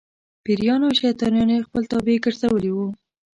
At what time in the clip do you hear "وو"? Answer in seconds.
2.73-2.87